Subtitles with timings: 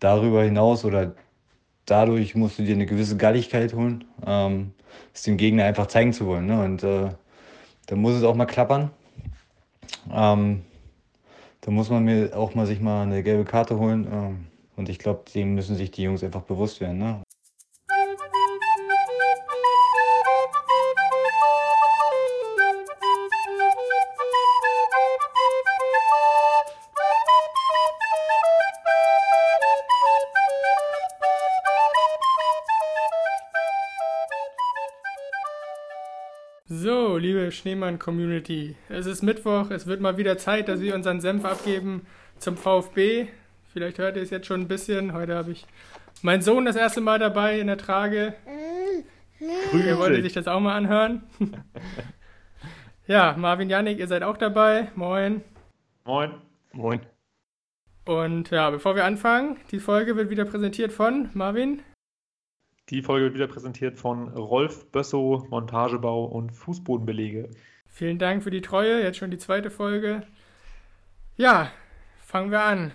[0.00, 1.14] darüber hinaus oder
[1.86, 4.72] dadurch musst du dir eine gewisse Galligkeit holen, ähm,
[5.14, 6.46] es dem Gegner einfach zeigen zu wollen.
[6.46, 6.62] Ne?
[6.62, 7.10] Und äh,
[7.86, 8.90] da muss es auch mal klappern.
[10.12, 10.64] Ähm,
[11.60, 14.06] da muss man mir auch mal sich mal eine gelbe Karte holen.
[14.10, 16.98] Ähm, und ich glaube, dem müssen sich die Jungs einfach bewusst werden.
[16.98, 17.22] Ne?
[37.58, 42.06] Schneemann-Community, es ist Mittwoch, es wird mal wieder Zeit, dass wir unseren Senf abgeben
[42.38, 43.28] zum VfB.
[43.72, 45.12] Vielleicht hört ihr es jetzt schon ein bisschen.
[45.12, 45.66] Heute habe ich
[46.22, 48.34] meinen Sohn das erste Mal dabei in der Trage.
[49.40, 51.22] Er wollte sich das auch mal anhören.
[53.06, 54.90] ja, Marvin Janik, ihr seid auch dabei.
[54.94, 55.42] Moin.
[56.04, 56.32] Moin.
[56.72, 57.00] Moin.
[58.04, 61.82] Und ja, bevor wir anfangen, die Folge wird wieder präsentiert von Marvin.
[62.90, 67.50] Die Folge wird wieder präsentiert von Rolf Bössow, Montagebau und Fußbodenbelege.
[67.86, 70.22] Vielen Dank für die Treue, jetzt schon die zweite Folge.
[71.36, 71.70] Ja,
[72.24, 72.92] fangen wir an.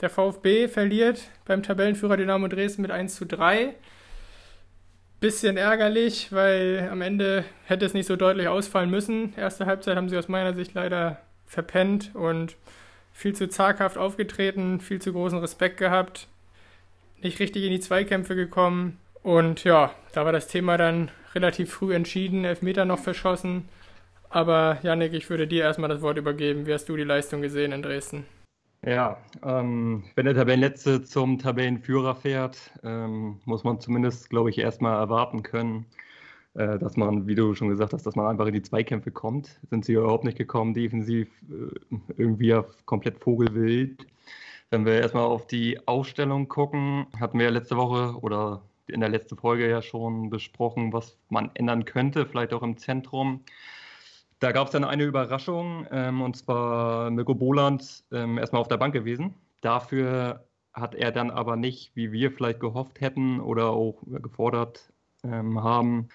[0.00, 3.74] Der VfB verliert beim Tabellenführer Dynamo Dresden mit 1 zu 3.
[5.18, 9.34] Bisschen ärgerlich, weil am Ende hätte es nicht so deutlich ausfallen müssen.
[9.36, 12.56] Erste Halbzeit haben sie aus meiner Sicht leider verpennt und
[13.12, 16.28] viel zu zaghaft aufgetreten, viel zu großen Respekt gehabt,
[17.22, 18.98] nicht richtig in die Zweikämpfe gekommen.
[19.22, 23.68] Und ja, da war das Thema dann relativ früh entschieden, Elfmeter noch verschossen.
[24.28, 26.66] Aber Yannick, ich würde dir erstmal das Wort übergeben.
[26.66, 28.24] Wie hast du die Leistung gesehen in Dresden?
[28.84, 34.98] Ja, ähm, wenn der Tabellenletzte zum Tabellenführer fährt, ähm, muss man zumindest, glaube ich, erstmal
[34.98, 35.86] erwarten können,
[36.54, 39.60] äh, dass man, wie du schon gesagt hast, dass man einfach in die Zweikämpfe kommt.
[39.70, 44.04] Sind sie überhaupt nicht gekommen, defensiv äh, irgendwie komplett vogelwild.
[44.70, 48.62] Wenn wir erstmal auf die Aufstellung gucken, hatten wir letzte Woche oder
[48.92, 53.44] in der letzten Folge ja schon besprochen, was man ändern könnte, vielleicht auch im Zentrum.
[54.38, 58.76] Da gab es dann eine Überraschung, ähm, und zwar Mirko Boland ähm, erstmal auf der
[58.76, 59.34] Bank gewesen.
[59.60, 65.62] Dafür hat er dann aber nicht, wie wir vielleicht gehofft hätten oder auch gefordert ähm,
[65.62, 66.08] haben,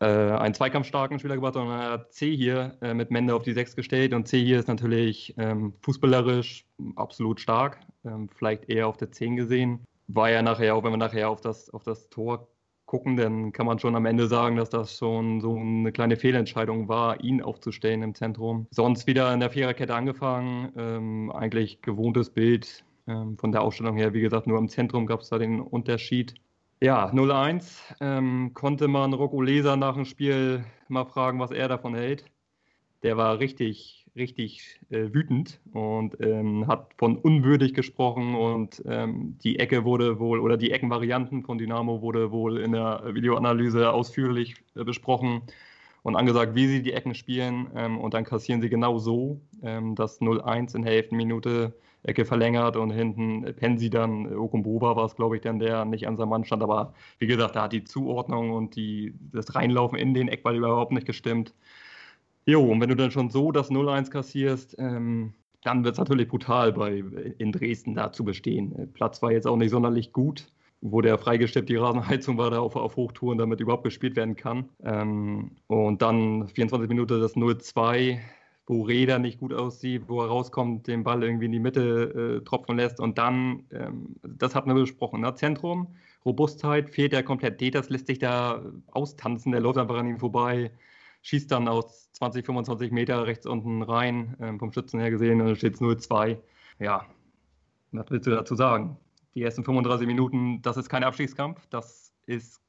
[0.00, 3.52] äh, einen zweikampfstarken Spieler gebracht, sondern er hat C hier äh, mit Mende auf die
[3.52, 4.12] 6 gestellt.
[4.14, 6.66] Und C hier ist natürlich ähm, fußballerisch
[6.96, 10.96] absolut stark, ähm, vielleicht eher auf der 10 gesehen war ja nachher, auch wenn wir
[10.96, 12.48] nachher auf das, auf das Tor
[12.86, 16.88] gucken, dann kann man schon am Ende sagen, dass das schon so eine kleine Fehlentscheidung
[16.88, 18.66] war, ihn aufzustellen im Zentrum.
[18.70, 24.12] Sonst wieder in der Viererkette angefangen, ähm, eigentlich gewohntes Bild ähm, von der Ausstellung her.
[24.12, 26.34] Wie gesagt, nur im Zentrum gab es da den Unterschied.
[26.82, 31.94] Ja, 0-1 ähm, konnte man Rocco Leser nach dem Spiel mal fragen, was er davon
[31.94, 32.24] hält.
[33.04, 39.58] Der war richtig richtig äh, wütend und ähm, hat von unwürdig gesprochen und ähm, die
[39.58, 44.84] Ecke wurde wohl oder die Eckenvarianten von Dynamo wurde wohl in der Videoanalyse ausführlich äh,
[44.84, 45.42] besprochen
[46.02, 49.96] und angesagt, wie sie die Ecken spielen ähm, und dann kassieren sie genau so, ähm,
[49.96, 51.10] dass 0-1 in der 11.
[51.12, 56.06] Minute Ecke verlängert und hinten Pensi dann, Okumbuba war es glaube ich dann, der nicht
[56.06, 59.98] an seinem Mann stand, aber wie gesagt, da hat die Zuordnung und die, das Reinlaufen
[59.98, 61.52] in den Eckball überhaupt nicht gestimmt.
[62.46, 65.32] Jo, und wenn du dann schon so das 0-1 kassierst, ähm,
[65.62, 67.02] dann wird es natürlich brutal bei,
[67.38, 68.76] in Dresden da zu bestehen.
[68.78, 70.46] Äh, Platz war jetzt auch nicht sonderlich gut,
[70.82, 74.68] wo der freigestellt die Rasenheizung war da auf, auf Hochtouren, damit überhaupt gespielt werden kann.
[74.84, 78.18] Ähm, und dann 24 Minuten das 0-2,
[78.66, 82.44] wo Reda nicht gut aussieht, wo er rauskommt, den Ball irgendwie in die Mitte äh,
[82.44, 83.00] tropfen lässt.
[83.00, 85.34] Und dann, ähm, das hatten wir besprochen, ne?
[85.34, 85.94] Zentrum,
[86.26, 87.62] Robustheit, fehlt ja komplett.
[87.62, 90.70] Detas lässt sich da austanzen, der läuft einfach an ihm vorbei
[91.24, 95.48] schießt dann aus 20, 25 Meter rechts unten rein, ähm, vom Schützen her gesehen, und
[95.48, 96.38] dann steht es 0-2.
[96.78, 97.06] Ja,
[97.92, 98.96] was willst du dazu sagen?
[99.34, 102.60] Die ersten 35 Minuten, das ist kein Abstiegskampf, das ist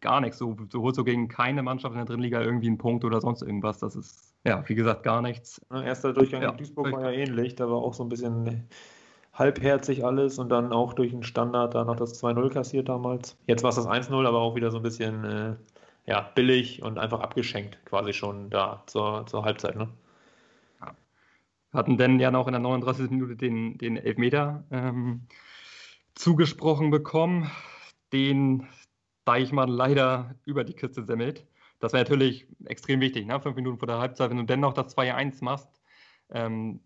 [0.00, 0.38] gar nichts.
[0.38, 3.20] So, so holst du gegen keine Mannschaft in der dritten Liga irgendwie einen Punkt oder
[3.20, 3.78] sonst irgendwas.
[3.78, 5.60] Das ist, ja, wie gesagt, gar nichts.
[5.72, 6.50] Erster Durchgang ja.
[6.50, 8.68] in Duisburg war ja ähnlich, da war auch so ein bisschen
[9.32, 13.36] halbherzig alles und dann auch durch einen Standard da noch das 2-0 kassiert damals.
[13.46, 15.56] Jetzt war es das 1-0, aber auch wieder so ein bisschen äh,
[16.06, 19.76] ja, billig und einfach abgeschenkt quasi schon da zur, zur Halbzeit.
[19.76, 19.88] Ne?
[20.80, 20.94] Ja.
[21.72, 23.10] Hatten denn ja noch in der 39.
[23.10, 25.26] Minute den, den Elfmeter ähm,
[26.14, 27.50] zugesprochen bekommen,
[28.12, 28.66] den
[29.24, 31.46] Deichmann leider über die Kiste semmelt.
[31.80, 33.40] Das wäre natürlich extrem wichtig, ne?
[33.40, 35.68] fünf Minuten vor der Halbzeit, wenn du dennoch das 2-1 machst,
[36.30, 36.80] ähm,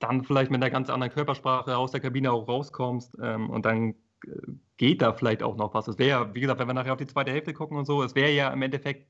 [0.00, 3.94] dann vielleicht mit einer ganz anderen Körpersprache aus der Kabine auch rauskommst ähm, und dann
[4.76, 5.88] geht da vielleicht auch noch was.
[5.88, 8.02] Es wäre ja, wie gesagt, wenn wir nachher auf die zweite Hälfte gucken und so,
[8.02, 9.08] es wäre ja im Endeffekt,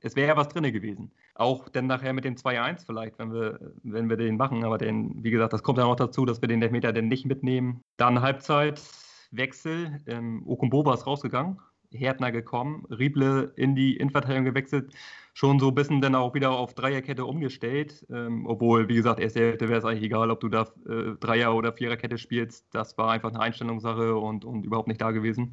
[0.00, 1.12] es wäre ja was drin gewesen.
[1.34, 4.64] Auch dann nachher mit dem 2-1 vielleicht, wenn wir, wenn wir den machen.
[4.64, 7.26] Aber den, wie gesagt, das kommt dann auch dazu, dass wir den Elfmeter dann nicht
[7.26, 7.82] mitnehmen.
[7.96, 8.82] Dann Halbzeit,
[9.30, 10.00] Wechsel.
[10.06, 11.58] Ähm, Okumboba ist rausgegangen,
[11.96, 14.92] Härtner gekommen, Rieble in die Innenverteidigung gewechselt,
[15.34, 18.06] schon so ein bisschen dann auch wieder auf Dreierkette umgestellt.
[18.10, 21.54] Ähm, obwohl, wie gesagt, erste Hälfte wäre es eigentlich egal, ob du da äh, Dreier-
[21.54, 22.66] oder Viererkette spielst.
[22.72, 25.52] Das war einfach eine Einstellungssache und, und überhaupt nicht da gewesen.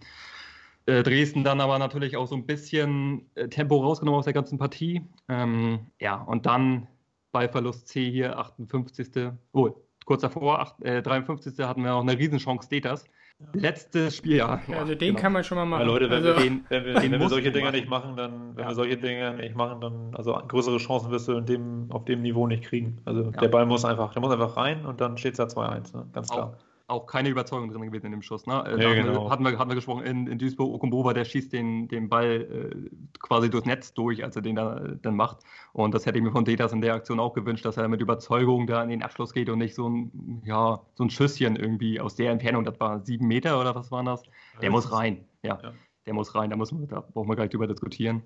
[0.86, 4.58] Äh, Dresden dann aber natürlich auch so ein bisschen äh, Tempo rausgenommen aus der ganzen
[4.58, 5.02] Partie.
[5.30, 6.88] Ähm, ja, und dann
[7.32, 9.34] bei Verlust C hier, 58.
[9.54, 9.72] Oh,
[10.06, 11.58] kurz davor, 8, äh, 53.
[11.60, 13.06] hatten wir noch eine Riesenchance Detas.
[13.54, 14.62] Letztes Spieljahr.
[14.68, 15.20] Ja, also den genau.
[15.20, 15.82] kann man schon mal machen.
[15.82, 18.56] Ja, Leute, wenn, also, wir, den, wenn, wir, wenn wir solche Dinger nicht machen, dann,
[18.56, 18.70] wenn ja.
[18.70, 22.22] wir solche Dinger nicht machen, dann, also größere Chancen wirst du in dem, auf dem
[22.22, 23.02] Niveau nicht kriegen.
[23.06, 23.32] Also ja.
[23.32, 26.06] der Ball muss einfach, der muss einfach rein und dann steht es da 2-1, ne?
[26.14, 26.56] ganz klar.
[26.58, 28.46] Auch, auch keine Überzeugung drin gewesen in dem Schuss.
[28.46, 28.54] Ne?
[28.78, 29.30] Ja, genau.
[29.30, 32.90] hatten, wir, hatten wir gesprochen, in, in Duisburg, Okumbova, der schießt den, den Ball äh,
[33.20, 35.40] quasi durchs Netz durch, als er den da, dann macht.
[35.72, 38.02] Und das hätte ich mir von Detas in der Aktion auch gewünscht, dass er mit
[38.02, 42.00] Überzeugung da in den Abschluss geht und nicht so ein, ja, so ein Schüsschen irgendwie
[42.00, 44.24] aus der Entfernung, das war sieben Meter oder was waren das?
[44.62, 45.60] Der muss rein, ja.
[45.64, 45.74] ja.
[46.06, 48.24] Der muss rein, da, muss man, da brauchen wir gleich drüber diskutieren.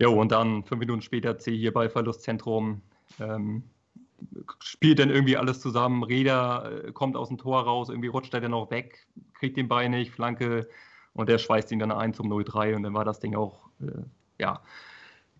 [0.00, 2.82] Jo, und dann fünf Minuten später C hier bei Verlustzentrum.
[3.18, 3.64] Ähm,
[4.60, 6.02] spielt dann irgendwie alles zusammen.
[6.02, 9.68] Räder äh, kommt aus dem Tor raus, irgendwie rutscht er dann auch weg, kriegt den
[9.68, 10.68] Bein nicht, Flanke
[11.12, 14.02] und der schweißt ihn dann ein zum 0-3 und dann war das Ding auch äh,
[14.38, 14.60] ja,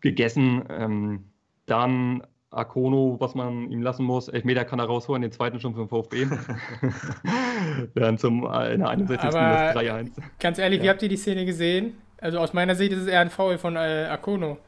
[0.01, 0.65] gegessen.
[0.69, 1.25] Ähm,
[1.67, 5.81] dann Akono, was man ihm lassen muss, Elfmeter kann er rausholen, den zweiten schon für
[5.81, 6.27] den VfB.
[7.95, 9.29] dann zum äh, in der 61.
[9.29, 10.13] Aber 3-1.
[10.41, 10.85] Ganz ehrlich, ja.
[10.85, 11.95] wie habt ihr die Szene gesehen?
[12.21, 14.59] Also aus meiner Sicht ist es eher ein Foul von äh, Akono.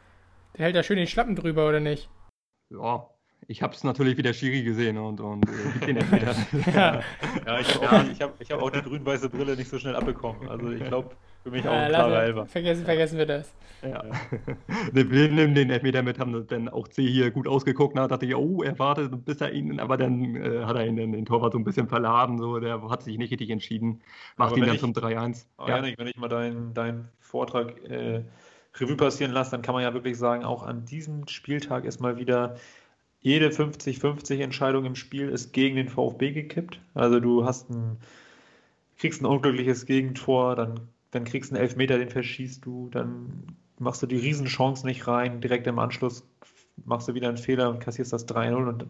[0.56, 2.10] Der hält da schön den Schlappen drüber, oder nicht?
[2.70, 3.08] Ja,
[3.48, 6.34] ich habe es natürlich wieder Schiri gesehen und, und äh, den Elfmeter.
[6.74, 7.00] ja.
[7.46, 9.96] ja, ich habe auch, ich hab, ich hab auch die grün-weiße Brille nicht so schnell
[9.96, 10.48] abbekommen.
[10.48, 11.10] Also ich glaube,
[11.42, 12.46] für mich auch ein klarer Elfer.
[12.46, 13.52] Vergessen, vergessen wir das.
[13.82, 14.04] Ja.
[14.92, 17.96] wir nehmen den Elfmeter mit, haben dann auch C hier gut ausgeguckt.
[17.96, 20.96] Da dachte ich, oh, er wartet, bis er ihn, aber dann äh, hat er ihn
[20.96, 22.38] den, den Torwart so ein bisschen verladen.
[22.38, 24.02] So, der hat sich nicht richtig entschieden.
[24.36, 25.46] Macht ihn dann ich, zum 3-1.
[25.58, 25.76] Oh, ja.
[25.76, 28.22] Janik, wenn ich mal deinen dein Vortrag äh,
[28.78, 32.18] Revue passieren lasse, dann kann man ja wirklich sagen, auch an diesem Spieltag ist mal
[32.18, 32.56] wieder
[33.20, 36.80] jede 50-50 Entscheidung im Spiel ist gegen den VfB gekippt.
[36.94, 37.98] Also du hast ein,
[38.98, 40.80] kriegst ein unglückliches Gegentor, dann,
[41.10, 45.40] dann kriegst du einen Elfmeter, den verschießt du, dann machst du die Riesenchance nicht rein,
[45.40, 46.26] direkt im Anschluss
[46.84, 48.86] machst du wieder einen Fehler und kassierst das 3-0 und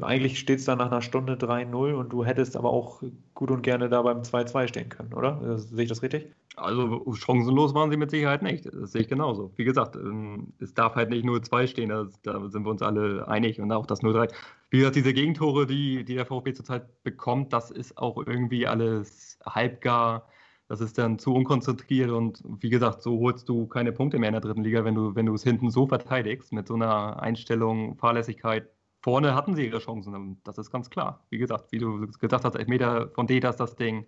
[0.00, 3.02] eigentlich steht es dann nach einer Stunde 3-0 und du hättest aber auch
[3.34, 5.40] gut und gerne da beim 2-2 stehen können, oder?
[5.40, 6.26] Also, sehe ich das richtig?
[6.56, 8.66] Also chancenlos waren sie mit Sicherheit nicht.
[8.66, 9.52] Das sehe ich genauso.
[9.54, 13.28] Wie gesagt, ähm, es darf halt nicht 0-2 stehen, da, da, sind wir uns alle
[13.28, 14.32] einig und auch das 0-3.
[14.70, 19.38] Wie gesagt, diese Gegentore, die, die der VfB zurzeit bekommt, das ist auch irgendwie alles
[19.46, 20.26] halbgar.
[20.66, 24.34] Das ist dann zu unkonzentriert und wie gesagt, so holst du keine Punkte mehr in
[24.34, 27.96] der dritten Liga, wenn du, wenn du es hinten so verteidigst, mit so einer Einstellung,
[27.96, 28.68] Fahrlässigkeit,
[29.00, 31.24] Vorne hatten sie ihre Chancen, das ist ganz klar.
[31.30, 34.06] Wie gesagt, wie du gesagt hast, Elfmeter von Detas das Ding.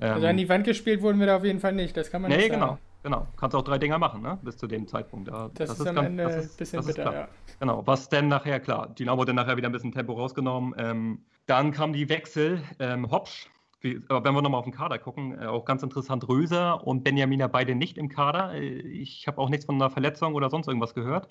[0.00, 2.22] Ähm, also an die Wand gespielt wurden wir da auf jeden Fall nicht, das kann
[2.22, 2.60] man nee, nicht sagen.
[2.60, 3.26] genau, genau.
[3.36, 4.38] Kannst auch drei Dinger machen, ne?
[4.42, 5.28] bis zu dem Zeitpunkt.
[5.28, 7.28] Da, das, das, ist am ganz, Ende ein bisschen bitter, ja.
[7.58, 10.74] Genau, was denn nachher, klar, Dynamo dann nachher wieder ein bisschen Tempo rausgenommen.
[10.78, 13.50] Ähm, dann kamen die Wechsel, ähm, Hopsch,
[14.08, 17.48] aber wenn wir nochmal auf den Kader gucken, äh, auch ganz interessant, Röser und Benjamina
[17.48, 18.54] beide nicht im Kader.
[18.54, 21.28] Äh, ich habe auch nichts von einer Verletzung oder sonst irgendwas gehört.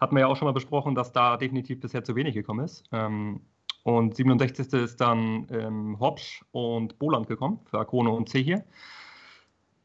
[0.00, 2.84] Hatten wir ja auch schon mal besprochen, dass da definitiv bisher zu wenig gekommen ist.
[2.92, 3.42] Ähm,
[3.82, 4.72] und 67.
[4.74, 8.64] ist dann ähm, Hopsch und Boland gekommen für Akone und C hier.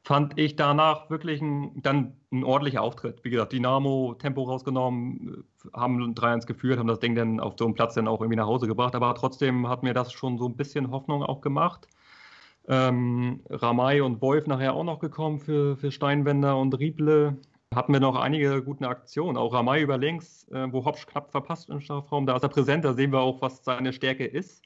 [0.03, 3.24] Fand ich danach wirklich ein, dann ein ordentlicher Auftritt.
[3.24, 7.74] Wie gesagt, Dynamo Tempo rausgenommen, haben 3-1 geführt, haben das Ding dann auf so einem
[7.74, 8.93] Platz dann auch irgendwie nach Hause gebracht.
[8.93, 11.88] Aber trotzdem hat mir das schon so ein bisschen Hoffnung auch gemacht.
[12.67, 17.38] Ähm, Ramay und Wolf nachher auch noch gekommen für, für Steinwender und Rieble
[17.75, 19.38] hatten wir noch einige gute Aktionen.
[19.38, 22.25] Auch Ramay über links, äh, wo Hopsch knapp verpasst im Strafraum.
[22.25, 24.63] Da ist er präsent, da sehen wir auch, was seine Stärke ist.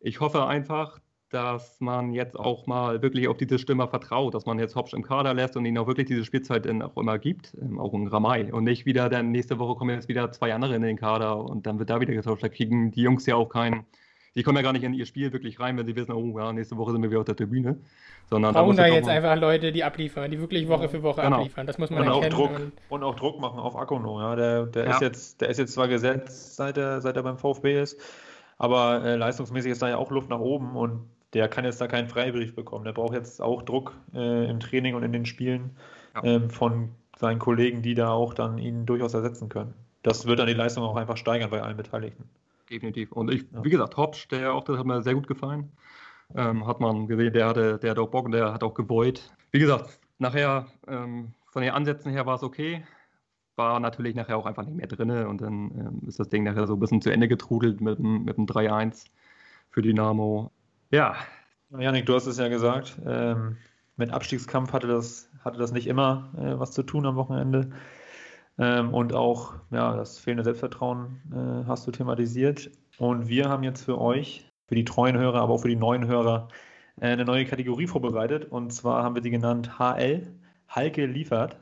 [0.00, 4.58] Ich hoffe einfach, dass man jetzt auch mal wirklich auf diese Stimme vertraut, dass man
[4.58, 7.56] jetzt Hopsch im Kader lässt und ihn auch wirklich diese Spielzeit dann auch immer gibt,
[7.60, 8.52] ähm, auch in Ramay.
[8.52, 11.66] Und nicht wieder, dann nächste Woche kommen jetzt wieder zwei andere in den Kader und
[11.66, 12.42] dann wird da wieder getauscht.
[12.42, 13.86] Da kriegen die Jungs ja auch keinen
[14.34, 16.52] die kommen ja gar nicht in ihr Spiel wirklich rein, wenn sie wissen, oh ja,
[16.52, 17.76] nächste Woche sind wir wieder auf der Tribüne.
[18.30, 21.36] Sondern brauchen da, da jetzt einfach Leute, die abliefern, die wirklich Woche für Woche genau.
[21.36, 21.66] abliefern.
[21.66, 22.32] Das muss man und erkennen.
[22.32, 24.20] Auch Druck, und, und, auch Druck machen auf Akono.
[24.20, 24.36] Ja.
[24.36, 24.90] Der, der, ja.
[24.92, 28.00] Ist jetzt, der ist jetzt zwar gesetzt, seit er, seit er beim VfB ist,
[28.56, 31.02] aber äh, leistungsmäßig ist da ja auch Luft nach oben und
[31.34, 32.84] der kann jetzt da keinen Freibrief bekommen.
[32.84, 35.76] Der braucht jetzt auch Druck äh, im Training und in den Spielen
[36.14, 36.24] ja.
[36.24, 39.74] ähm, von seinen Kollegen, die da auch dann ihn durchaus ersetzen können.
[40.02, 42.28] Das wird dann die Leistung auch einfach steigern bei allen Beteiligten.
[42.72, 43.12] Definitiv.
[43.12, 43.62] Und ich, ja.
[43.62, 45.70] wie gesagt, Hopsch, der Auftritt hat mir sehr gut gefallen.
[46.34, 49.30] Ähm, hat man gesehen, der hatte, der hat auch Bock und der hat auch gewollt.
[49.50, 52.82] Wie gesagt, nachher ähm, von den Ansätzen her war es okay.
[53.56, 56.66] War natürlich nachher auch einfach nicht mehr drin und dann ähm, ist das Ding nachher
[56.66, 59.04] so ein bisschen zu Ende getrudelt mit, mit dem 3-1
[59.68, 60.50] für Dynamo.
[60.90, 61.16] Ja,
[61.78, 62.96] Janik, du hast es ja gesagt.
[63.04, 63.58] Ähm,
[63.96, 67.72] mit Abstiegskampf hatte das, hatte das nicht immer äh, was zu tun am Wochenende.
[68.58, 72.70] Ähm, und auch ja, das fehlende Selbstvertrauen äh, hast du thematisiert.
[72.98, 76.06] Und wir haben jetzt für euch, für die treuen Hörer, aber auch für die neuen
[76.06, 76.48] Hörer,
[77.00, 78.46] äh, eine neue Kategorie vorbereitet.
[78.50, 80.28] Und zwar haben wir die genannt HL,
[80.68, 81.56] Halke liefert.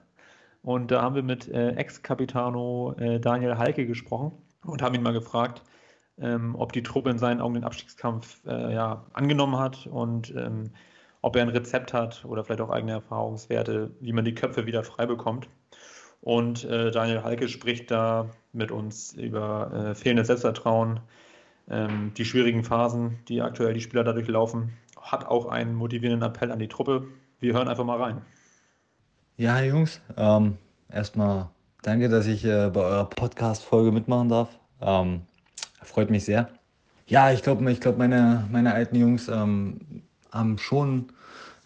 [0.63, 4.33] Und da haben wir mit äh, Ex-Capitano äh, Daniel Halke gesprochen
[4.65, 5.63] und haben ihn mal gefragt,
[6.19, 10.71] ähm, ob die Truppe in seinen Augen den Abstiegskampf äh, ja, angenommen hat und ähm,
[11.23, 14.85] ob er ein Rezept hat oder vielleicht auch eigene Erfahrungswerte, wie man die Köpfe wieder
[14.85, 15.49] frei bekommt.
[16.21, 21.00] Und äh, Daniel Halke spricht da mit uns über äh, fehlendes Selbstvertrauen,
[21.71, 26.50] ähm, die schwierigen Phasen, die aktuell die Spieler dadurch laufen, hat auch einen motivierenden Appell
[26.50, 27.07] an die Truppe.
[27.39, 28.23] Wir hören einfach mal rein.
[29.37, 30.59] Ja, Jungs, ähm,
[30.93, 31.49] erstmal
[31.83, 34.59] danke, dass ich äh, bei eurer Podcast-Folge mitmachen darf.
[34.83, 35.23] Ähm,
[35.83, 36.50] freut mich sehr.
[37.07, 41.12] Ja, ich glaube, ich glaub, meine, meine alten Jungs ähm, haben schon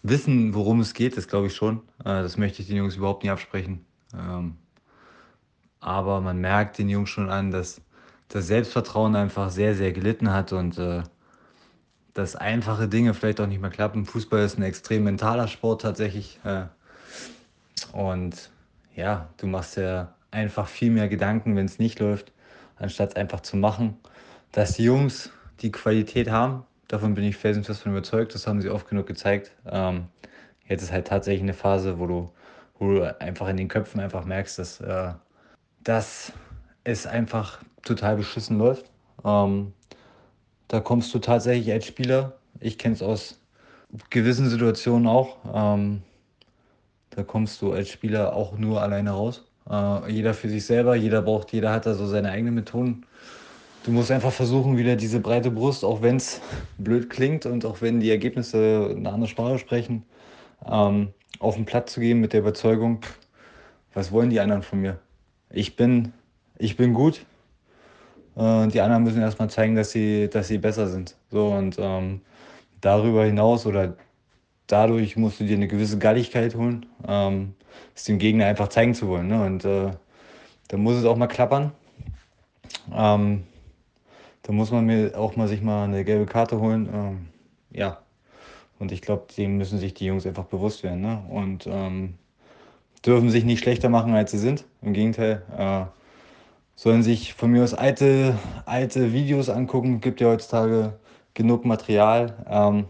[0.01, 1.81] wissen, worum es geht, das glaube ich schon.
[1.99, 3.85] Äh, das möchte ich den Jungs überhaupt nicht absprechen.
[4.17, 4.57] Ähm,
[5.79, 7.81] aber man merkt den Jungs schon an, dass
[8.29, 11.03] das Selbstvertrauen einfach sehr, sehr gelitten hat und äh,
[12.13, 14.05] dass einfache Dinge vielleicht auch nicht mehr klappen.
[14.05, 16.39] Fußball ist ein extrem mentaler Sport tatsächlich.
[16.43, 16.63] Äh,
[17.91, 18.49] und
[18.95, 22.31] ja, du machst ja einfach viel mehr Gedanken, wenn es nicht läuft,
[22.77, 23.97] anstatt es einfach zu machen.
[24.51, 25.29] Dass die Jungs
[25.61, 29.51] die Qualität haben, davon bin ich felsenfest von überzeugt, das haben sie oft genug gezeigt.
[29.69, 30.05] Ähm,
[30.67, 32.31] jetzt ist halt tatsächlich eine Phase, wo du,
[32.79, 35.13] wo du einfach in den Köpfen einfach merkst, dass, äh,
[35.83, 36.33] dass
[36.83, 38.91] es einfach total beschissen läuft.
[39.23, 39.73] Ähm,
[40.67, 43.39] da kommst du tatsächlich als Spieler, ich kenne es aus
[44.09, 46.01] gewissen Situationen auch, ähm,
[47.11, 49.45] da kommst du als Spieler auch nur alleine raus.
[49.69, 53.05] Äh, jeder für sich selber, jeder braucht, jeder hat da so seine eigenen Methoden.
[53.85, 56.41] Du musst einfach versuchen, wieder diese breite Brust, auch wenn es
[56.77, 60.03] blöd klingt und auch wenn die Ergebnisse eine andere Sprache sprechen,
[60.69, 63.01] ähm, auf den Platz zu gehen mit der Überzeugung,
[63.93, 64.99] was wollen die anderen von mir?
[65.49, 66.13] Ich bin,
[66.57, 67.25] ich bin gut.
[68.35, 71.15] Äh, und die anderen müssen erstmal zeigen, dass sie, dass sie besser sind.
[71.29, 72.21] So und ähm,
[72.81, 73.95] darüber hinaus oder
[74.67, 77.55] dadurch musst du dir eine gewisse Galligkeit holen, ähm,
[77.95, 79.27] es dem Gegner einfach zeigen zu wollen.
[79.27, 79.43] Ne?
[79.43, 79.91] Und äh,
[80.67, 81.71] da muss es auch mal klappern.
[82.93, 83.43] Ähm,
[84.43, 86.89] da muss man mir auch mal sich mal eine gelbe Karte holen.
[86.93, 87.27] Ähm,
[87.71, 87.99] ja.
[88.79, 91.01] Und ich glaube, dem müssen sich die Jungs einfach bewusst werden.
[91.01, 91.23] Ne?
[91.29, 92.15] Und ähm,
[93.05, 94.65] dürfen sich nicht schlechter machen, als sie sind.
[94.81, 95.43] Im Gegenteil.
[95.57, 95.85] Äh,
[96.75, 100.01] sollen sich von mir aus alte, alte Videos angucken.
[100.01, 100.93] Gibt ja heutzutage
[101.33, 102.35] genug Material.
[102.49, 102.85] Ähm,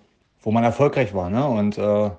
[0.46, 1.30] wo man erfolgreich war.
[1.30, 1.46] Ne?
[1.46, 2.12] Und äh,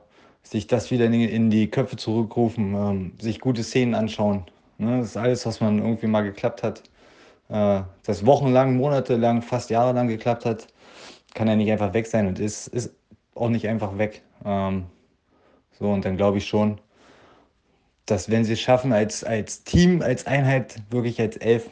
[0.42, 4.44] sich das wieder in die, in die Köpfe zurückrufen, ähm, sich gute Szenen anschauen.
[4.78, 4.98] Ne?
[4.98, 6.82] Das ist alles, was man irgendwie mal geklappt hat.
[7.48, 10.66] Äh, das wochenlang, monatelang, fast jahrelang geklappt hat,
[11.34, 12.92] kann ja nicht einfach weg sein und ist, ist
[13.36, 14.22] auch nicht einfach weg.
[14.44, 14.86] Ähm,
[15.78, 16.80] so, und dann glaube ich schon,
[18.06, 21.68] dass wenn sie es schaffen, als, als Team, als Einheit, wirklich als elf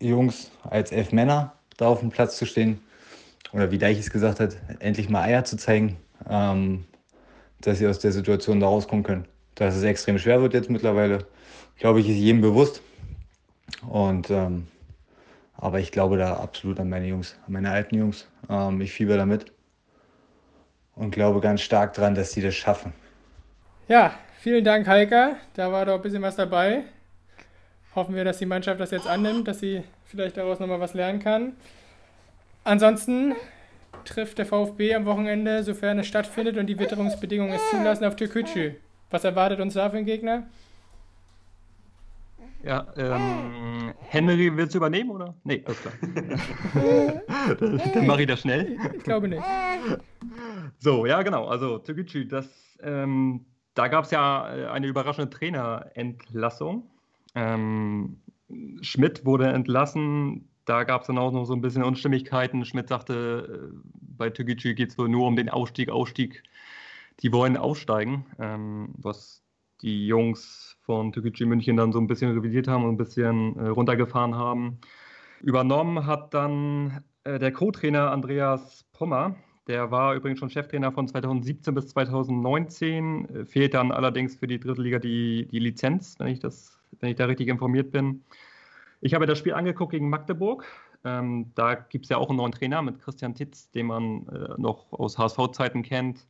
[0.00, 2.80] Jungs, als elf Männer da auf dem Platz zu stehen,
[3.52, 5.96] oder wie Deich es gesagt hat, endlich mal Eier zu zeigen,
[6.28, 6.84] ähm,
[7.60, 9.26] dass sie aus der Situation da rauskommen können.
[9.54, 11.26] Dass es extrem schwer wird jetzt mittlerweile,
[11.78, 12.82] glaube ich, ist jedem bewusst.
[13.88, 14.66] Und ähm,
[15.56, 18.26] aber ich glaube da absolut an meine Jungs, an meine alten Jungs.
[18.50, 19.53] Ähm, ich fieber damit
[20.96, 22.92] und glaube ganz stark daran, dass sie das schaffen.
[23.88, 25.36] Ja, vielen Dank, Heika.
[25.54, 26.84] Da war doch ein bisschen was dabei.
[27.94, 31.20] Hoffen wir, dass die Mannschaft das jetzt annimmt, dass sie vielleicht daraus nochmal was lernen
[31.20, 31.52] kann.
[32.64, 33.34] Ansonsten
[34.04, 38.72] trifft der VfB am Wochenende, sofern es stattfindet und die Witterungsbedingungen es zulassen, auf Türkgücü.
[39.10, 40.44] Was erwartet uns da für ein Gegner?
[42.64, 45.34] Ja, ähm, Henry wird es übernehmen, oder?
[45.44, 45.94] Nee, alles klar.
[47.94, 48.78] Dann mache ich das schnell.
[48.96, 49.42] Ich glaube nicht.
[50.78, 51.46] So, ja, genau.
[51.46, 52.48] Also, Türkgücü, das,
[52.82, 53.44] ähm,
[53.74, 56.88] da gab es ja äh, eine überraschende Trainerentlassung.
[57.34, 58.20] Ähm,
[58.80, 62.64] Schmidt wurde entlassen, da gab es dann auch noch so ein bisschen Unstimmigkeiten.
[62.64, 63.76] Schmidt sagte, äh,
[64.16, 66.42] bei Türkgücü geht es wohl nur um den Ausstieg, Ausstieg.
[67.20, 69.43] Die wollen aussteigen, ähm, was
[69.84, 73.68] die Jungs von Türkgücü München dann so ein bisschen revidiert haben und ein bisschen äh,
[73.68, 74.78] runtergefahren haben.
[75.42, 79.36] Übernommen hat dann äh, der Co-Trainer Andreas Pommer.
[79.66, 84.58] Der war übrigens schon Cheftrainer von 2017 bis 2019, äh, fehlt dann allerdings für die
[84.58, 88.24] dritte Liga die, die Lizenz, wenn ich, das, wenn ich da richtig informiert bin.
[89.02, 90.64] Ich habe das Spiel angeguckt gegen Magdeburg.
[91.04, 94.54] Ähm, da gibt es ja auch einen neuen Trainer mit Christian Titz, den man äh,
[94.56, 96.26] noch aus HSV-Zeiten kennt,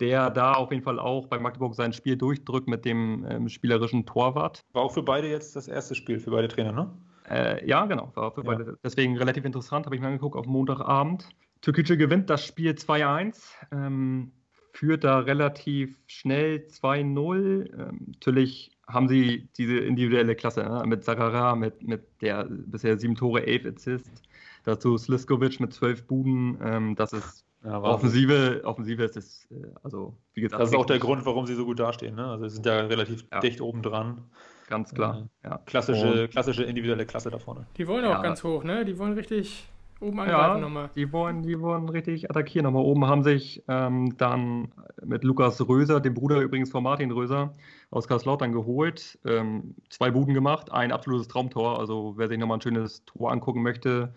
[0.00, 4.06] der da auf jeden Fall auch bei Magdeburg sein Spiel durchdrückt mit dem ähm, spielerischen
[4.06, 4.64] Torwart.
[4.72, 6.90] War auch für beide jetzt das erste Spiel, für beide Trainer, ne?
[7.28, 8.12] Äh, ja, genau.
[8.14, 8.46] War für ja.
[8.46, 8.78] beide.
[8.84, 11.28] Deswegen relativ interessant, habe ich mir angeguckt auf Montagabend.
[11.62, 13.40] Türkgücü gewinnt das Spiel 2-1,
[13.72, 14.32] ähm,
[14.72, 17.72] führt da relativ schnell 2-0.
[17.72, 20.82] Ähm, natürlich haben sie diese individuelle Klasse ne?
[20.86, 24.22] mit Sarara, mit, mit der bisher sieben Tore, elf Assists.
[24.64, 26.58] Dazu Sliskovic mit zwölf Buden.
[26.62, 30.60] Ähm, das ist ja, Offensive, Offensive ist es, äh, also wie gesagt.
[30.60, 32.14] Das ist auch der Grund, warum sie so gut dastehen.
[32.14, 32.26] Ne?
[32.26, 33.40] Also sie sind ja relativ ja.
[33.40, 34.22] dicht oben dran.
[34.68, 35.28] Ganz klar.
[35.42, 35.58] Äh, ja.
[35.66, 37.66] Klassische, klassische individuelle Klasse da vorne.
[37.76, 38.84] Die wollen auch ganz hoch, ne?
[38.84, 39.66] Die wollen richtig
[40.00, 40.90] oben angreifen ja, nochmal.
[40.94, 42.64] Die wollen, die wollen richtig attackieren.
[42.64, 47.52] Nochmal oben haben sich ähm, dann mit Lukas Röser, dem Bruder übrigens von Martin Röser,
[47.90, 49.18] aus Karlslautern geholt.
[49.24, 51.78] Ähm, zwei Buden gemacht, ein absolutes Traumtor.
[51.78, 54.14] Also wer sich nochmal ein schönes Tor angucken möchte,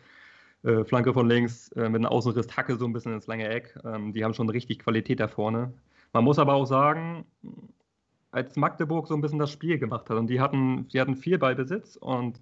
[0.64, 3.78] äh, Flanke von links äh, mit einem Außenriss Hacke so ein bisschen ins lange Eck.
[3.86, 5.74] Ähm, die haben schon richtig Qualität da vorne.
[6.14, 7.26] Man muss aber auch sagen,
[8.32, 11.38] als Magdeburg so ein bisschen das Spiel gemacht hat und die hatten, die hatten viel
[11.38, 12.40] Ballbesitz und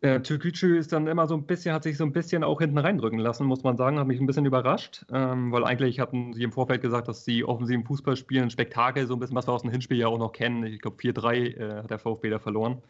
[0.00, 2.78] äh, Türkgücü ist dann immer so ein bisschen, hat sich so ein bisschen auch hinten
[2.78, 6.44] reindrücken lassen, muss man sagen, hat mich ein bisschen überrascht, ähm, weil eigentlich hatten sie
[6.44, 9.62] im Vorfeld gesagt, dass sie offensiven Fußball spielen, Spektakel, so ein bisschen, was wir aus
[9.62, 10.64] dem Hinspiel ja auch noch kennen.
[10.64, 12.80] Ich glaube, 4-3 äh, hat der VfB da verloren.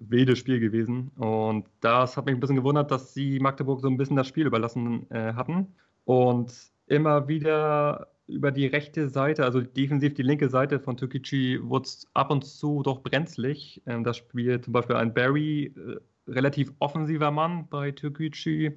[0.00, 1.10] Wildes Spiel gewesen.
[1.16, 4.46] Und das hat mich ein bisschen gewundert, dass sie Magdeburg so ein bisschen das Spiel
[4.46, 5.68] überlassen äh, hatten.
[6.04, 6.52] Und
[6.86, 12.06] immer wieder über die rechte Seite, also defensiv die linke Seite von Türkgücü, wurde es
[12.14, 13.82] ab und zu doch brenzlig.
[13.86, 18.72] Ähm, das Spiel zum Beispiel ein Barry äh, relativ offensiver Mann bei Türkgücü.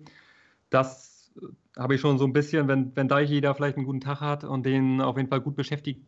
[0.70, 3.18] Das äh, habe ich schon so ein bisschen, wenn, wenn da
[3.53, 6.01] vielleicht einen guten Tag hat und den auf jeden Fall gut beschäftigt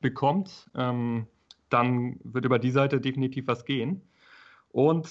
[0.00, 1.26] bekommt, ähm,
[1.68, 4.02] dann wird über die Seite definitiv was gehen.
[4.70, 5.08] Und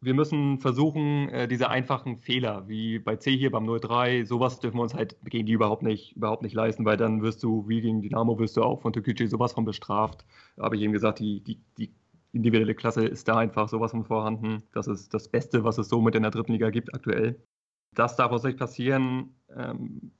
[0.00, 4.78] wir müssen versuchen, äh, diese einfachen Fehler, wie bei C hier beim 0-3, sowas dürfen
[4.78, 7.80] wir uns halt gegen die überhaupt nicht, überhaupt nicht leisten, weil dann wirst du, wie
[7.80, 10.24] gegen Dynamo, wirst du auch von Türkgücü sowas von bestraft.
[10.58, 11.92] Habe ich eben gesagt, die, die, die
[12.32, 14.62] individuelle Klasse ist da einfach sowas von vorhanden.
[14.72, 17.40] Das ist das Beste, was es so mit in der dritten Liga gibt aktuell.
[17.94, 19.34] Das darf uns nicht passieren.
[19.56, 20.12] Ähm,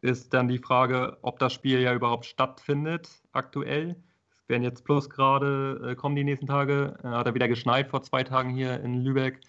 [0.00, 3.96] ist dann die Frage, ob das Spiel ja überhaupt stattfindet aktuell.
[4.48, 6.98] Werden jetzt plus gerade, äh, kommen die nächsten Tage.
[7.04, 9.40] Äh, hat er wieder geschneit vor zwei Tagen hier in Lübeck.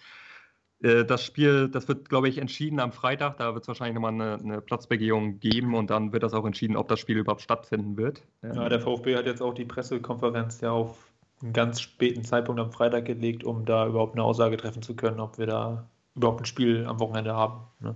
[0.81, 3.38] Äh, das Spiel, das wird, glaube ich, entschieden am Freitag.
[3.38, 6.75] Da wird es wahrscheinlich nochmal eine, eine Platzbegehung geben und dann wird das auch entschieden,
[6.75, 8.23] ob das Spiel überhaupt stattfinden wird.
[8.43, 10.97] Ja, der VfB hat jetzt auch die Pressekonferenz ja auf
[11.41, 15.19] einen ganz späten Zeitpunkt am Freitag gelegt, um da überhaupt eine Aussage treffen zu können,
[15.19, 17.62] ob wir da überhaupt ein Spiel am Wochenende haben.
[17.79, 17.95] Ne?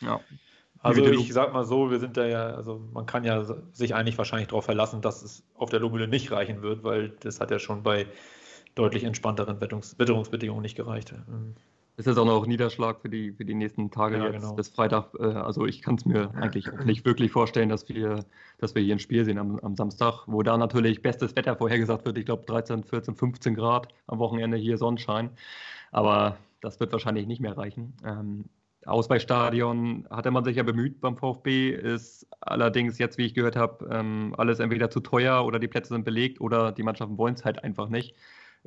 [0.00, 0.20] Ja.
[0.86, 4.18] Also ich sag mal so, wir sind da ja, also man kann ja sich eigentlich
[4.18, 7.58] wahrscheinlich darauf verlassen, dass es auf der Lobele nicht reichen wird, weil das hat ja
[7.58, 8.06] schon bei
[8.74, 11.14] deutlich entspannteren Witterungs Witterungsbedingungen nicht gereicht.
[11.98, 14.54] Ist jetzt auch noch Niederschlag für die, für die nächsten Tage ja, jetzt genau.
[14.54, 15.14] bis Freitag.
[15.18, 18.26] Äh, also ich kann es mir eigentlich auch nicht wirklich vorstellen, dass wir,
[18.58, 22.04] dass wir hier ein Spiel sehen am, am Samstag, wo da natürlich bestes Wetter vorhergesagt
[22.04, 22.18] wird.
[22.18, 25.30] Ich glaube 13, 14, 15 Grad am Wochenende hier Sonnenschein.
[25.90, 27.94] Aber das wird wahrscheinlich nicht mehr reichen.
[28.04, 28.44] Ähm,
[28.86, 33.88] Ausweichstadion hatte man sich ja bemüht beim VfB, ist allerdings jetzt, wie ich gehört habe,
[33.90, 37.44] ähm, alles entweder zu teuer oder die Plätze sind belegt oder die Mannschaften wollen es
[37.44, 38.14] halt einfach nicht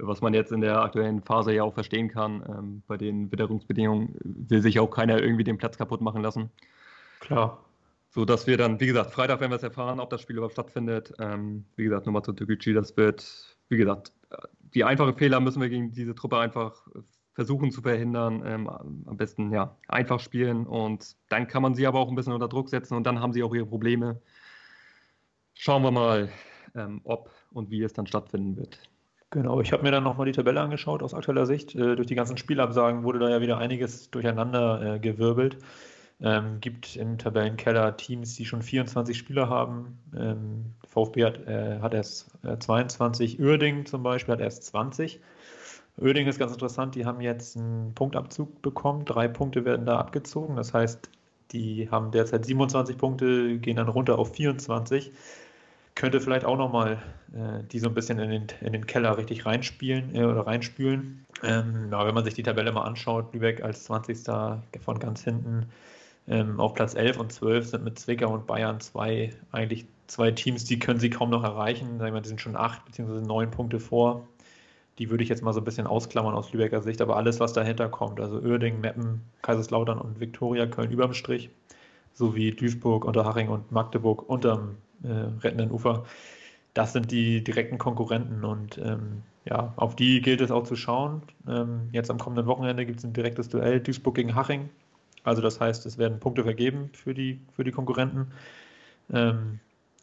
[0.02, 2.44] was man jetzt in der aktuellen Phase ja auch verstehen kann.
[2.48, 6.50] Ähm, bei den Witterungsbedingungen will sich auch keiner irgendwie den Platz kaputt machen lassen.
[7.20, 7.64] Klar.
[8.12, 10.54] So dass wir dann, wie gesagt, Freitag werden wir es erfahren, ob das Spiel überhaupt
[10.54, 11.14] stattfindet.
[11.20, 14.14] Ähm, wie gesagt, nochmal zu Toguchi, das wird, wie gesagt,
[14.74, 16.88] die einfachen Fehler müssen wir gegen diese Truppe einfach
[17.40, 18.44] versuchen zu verhindern.
[18.46, 22.34] Ähm, am besten ja einfach spielen und dann kann man sie aber auch ein bisschen
[22.34, 24.20] unter Druck setzen und dann haben sie auch ihre Probleme.
[25.54, 26.28] Schauen wir mal,
[26.76, 28.82] ähm, ob und wie es dann stattfinden wird.
[29.30, 31.76] Genau, ich habe mir dann nochmal die Tabelle angeschaut aus aktueller Sicht.
[31.76, 35.60] Äh, durch die ganzen Spielabsagen wurde da ja wieder einiges durcheinander äh, gewirbelt.
[36.20, 39.98] Ähm, gibt im Tabellenkeller Teams, die schon 24 Spieler haben.
[40.14, 45.22] Ähm, VfB hat, äh, hat erst 22, äh, Uerding zum Beispiel hat erst 20.
[46.02, 49.06] Uerding ist ganz interessant, die haben jetzt einen Punktabzug bekommen.
[49.06, 50.56] Drei Punkte werden da abgezogen.
[50.56, 51.10] Das heißt,
[51.52, 55.12] die haben derzeit 27 Punkte, gehen dann runter auf 24
[56.00, 56.98] könnte vielleicht auch nochmal
[57.34, 61.26] äh, die so ein bisschen in den, in den Keller richtig reinspielen äh, oder reinspülen.
[61.44, 64.24] Ähm, ja, wenn man sich die Tabelle mal anschaut, Lübeck als 20.
[64.24, 65.66] von ganz hinten
[66.30, 70.64] ähm, auf Platz 11 und 12 sind mit Zwickau und Bayern zwei, eigentlich zwei Teams,
[70.64, 72.00] die können sie kaum noch erreichen.
[72.00, 73.20] Sagen wir, die sind schon acht bzw.
[73.20, 74.26] neun Punkte vor.
[75.00, 77.54] Die würde ich jetzt mal so ein bisschen ausklammern aus Lübecker Sicht, aber alles, was
[77.54, 81.50] dahinter kommt, also Uerdingen, Meppen, Kaiserslautern und Viktoria Köln überm Strich,
[82.14, 85.08] sowie Duisburg, Unterhaching und Magdeburg unterm äh,
[85.42, 86.04] rettenden Ufer.
[86.74, 91.24] Das sind die direkten Konkurrenten und ähm, ja, auf die gilt es auch zu schauen.
[91.48, 94.70] Ähm, jetzt am kommenden Wochenende gibt es ein direktes Duell Duisburg gegen Haching.
[95.24, 98.28] Also das heißt, es werden Punkte vergeben für die, für die Konkurrenten.
[99.12, 99.60] Ähm,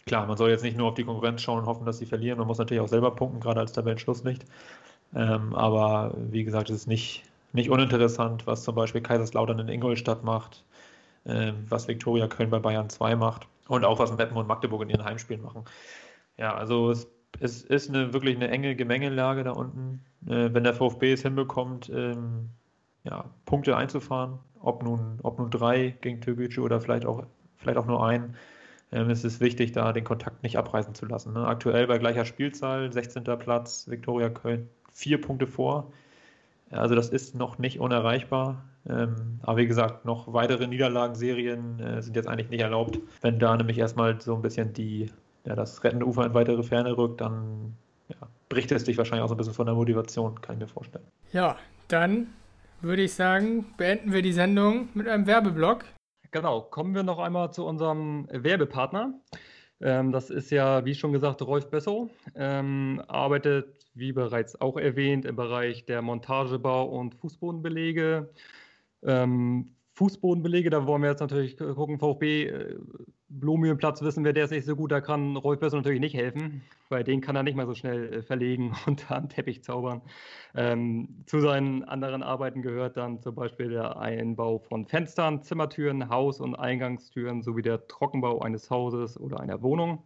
[0.06, 2.38] klar, man soll jetzt nicht nur auf die Konkurrenz schauen und hoffen, dass sie verlieren.
[2.38, 4.44] Man muss natürlich auch selber punkten, gerade als Tabellenschlusslicht.
[5.14, 10.24] Ähm, aber wie gesagt, es ist nicht, nicht uninteressant, was zum Beispiel Kaiserslautern in Ingolstadt
[10.24, 10.64] macht
[11.26, 14.90] äh, was Viktoria Köln bei Bayern 2 macht und auch was Meppen und Magdeburg in
[14.90, 15.64] ihren Heimspielen machen.
[16.38, 17.08] Ja, also es,
[17.40, 20.04] es ist eine, wirklich eine enge Gemengelage da unten.
[20.26, 22.50] Äh, wenn der VfB es hinbekommt, ähm,
[23.04, 27.24] ja, Punkte einzufahren, ob nun, ob nun drei gegen Türkgücü oder vielleicht auch,
[27.56, 28.36] vielleicht auch nur ein,
[28.92, 31.32] ähm, ist es wichtig, da den Kontakt nicht abreißen zu lassen.
[31.32, 31.46] Ne?
[31.46, 33.24] Aktuell bei gleicher Spielzahl, 16.
[33.24, 35.92] Platz, Viktoria Köln, vier Punkte vor.
[36.70, 38.64] Also das ist noch nicht unerreichbar.
[38.88, 42.98] Ähm, aber wie gesagt, noch weitere Niederlagenserien äh, sind jetzt eigentlich nicht erlaubt.
[43.20, 45.10] Wenn da nämlich erstmal so ein bisschen die,
[45.44, 47.74] ja, das rettende Ufer in weitere Ferne rückt, dann
[48.08, 48.16] ja,
[48.48, 51.04] bricht es dich wahrscheinlich auch so ein bisschen von der Motivation, kann ich mir vorstellen.
[51.32, 51.56] Ja,
[51.88, 52.28] dann
[52.80, 55.84] würde ich sagen, beenden wir die Sendung mit einem Werbeblock.
[56.30, 59.14] Genau, kommen wir noch einmal zu unserem Werbepartner.
[59.80, 62.10] Ähm, das ist ja, wie schon gesagt, Rolf Bessow.
[62.34, 68.30] Ähm, arbeitet, wie bereits auch erwähnt, im Bereich der Montagebau und Fußbodenbelege.
[69.02, 72.76] Ähm, Fußbodenbelege, da wollen wir jetzt natürlich gucken, VfB,
[73.28, 76.62] Blumenplatz wissen wir, der ist nicht so gut, da kann Rolf Besser natürlich nicht helfen,
[76.88, 80.00] weil den kann er nicht mehr so schnell äh, verlegen und an Teppich zaubern.
[80.54, 86.40] Ähm, zu seinen anderen Arbeiten gehört dann zum Beispiel der Einbau von Fenstern, Zimmertüren, Haus-
[86.40, 90.04] und Eingangstüren sowie der Trockenbau eines Hauses oder einer Wohnung.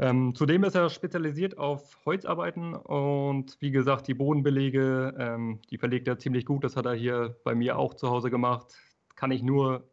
[0.00, 6.06] Ähm, zudem ist er spezialisiert auf Holzarbeiten und wie gesagt, die Bodenbelege, ähm, die verlegt
[6.08, 6.62] er ziemlich gut.
[6.64, 8.74] Das hat er hier bei mir auch zu Hause gemacht.
[9.16, 9.88] Kann ich nur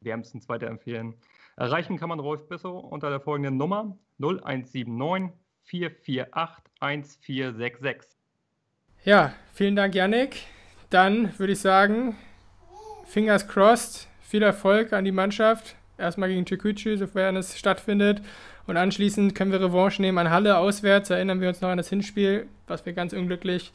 [0.00, 1.14] wärmstens weiterempfehlen.
[1.56, 5.32] Erreichen kann man Rolf Bissow unter der folgenden Nummer 0179
[5.64, 8.18] 448 1466.
[9.04, 10.42] Ja, vielen Dank, Yannick.
[10.90, 12.16] Dann würde ich sagen,
[13.06, 15.76] Fingers crossed, viel Erfolg an die Mannschaft.
[15.96, 18.20] Erstmal gegen Türkgücü, sofern es stattfindet.
[18.66, 21.08] Und anschließend können wir Revanche nehmen an Halle auswärts.
[21.08, 23.72] Erinnern wir uns noch an das Hinspiel, was wir ganz unglücklich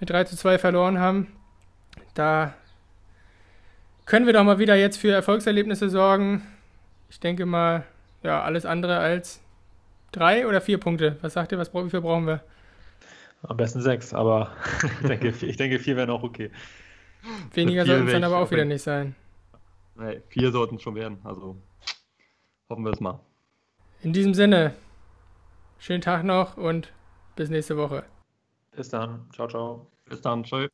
[0.00, 1.28] mit 3 zu 2 verloren haben.
[2.12, 2.52] Da
[4.04, 6.42] können wir doch mal wieder jetzt für Erfolgserlebnisse sorgen.
[7.12, 7.84] Ich denke mal,
[8.22, 9.42] ja, alles andere als
[10.12, 11.18] drei oder vier Punkte.
[11.20, 12.42] Was sagt ihr, was, wie viel brauchen wir?
[13.42, 14.50] Am besten sechs, aber
[15.02, 16.50] ich denke, ich denke vier wären auch okay.
[17.52, 19.14] Weniger sollten es dann aber auch wieder nicht sein.
[19.94, 21.58] Nee, vier sollten es schon werden, also
[22.70, 23.20] hoffen wir es mal.
[24.00, 24.72] In diesem Sinne,
[25.78, 26.94] schönen Tag noch und
[27.36, 28.04] bis nächste Woche.
[28.74, 29.28] Bis dann.
[29.34, 29.86] Ciao, ciao.
[30.08, 30.44] Bis dann.
[30.44, 30.70] Tschüss.